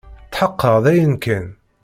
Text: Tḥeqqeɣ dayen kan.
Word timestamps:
Tḥeqqeɣ 0.31 0.75
dayen 0.83 1.13
kan. 1.23 1.47